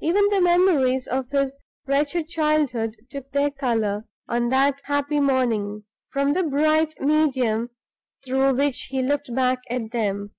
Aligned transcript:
Even 0.00 0.26
the 0.30 0.40
memories 0.40 1.06
of 1.06 1.28
his 1.28 1.54
wretched 1.84 2.28
childhood 2.28 2.96
took 3.10 3.30
their 3.32 3.50
color, 3.50 4.06
on 4.26 4.48
that 4.48 4.80
happy 4.84 5.20
morning, 5.20 5.84
from 6.06 6.32
the 6.32 6.42
bright 6.44 6.94
medium 6.98 7.68
through 8.24 8.54
which 8.54 8.84
he 8.84 9.02
looked 9.02 9.34
back 9.34 9.58
at 9.68 9.90
them. 9.90 10.30